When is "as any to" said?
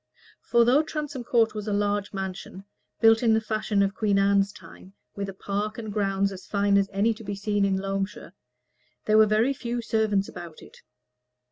6.75-7.23